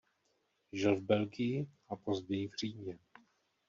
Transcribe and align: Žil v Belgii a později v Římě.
Žil 0.71 0.95
v 0.95 1.01
Belgii 1.03 1.67
a 1.89 1.95
později 1.95 2.47
v 2.47 2.55
Římě. 2.55 2.99